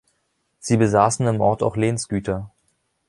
Sie 0.57 0.77
besaßen 0.77 1.27
im 1.27 1.41
Ort 1.41 1.61
auch 1.61 1.75
Lehnsgüter. 1.77 2.49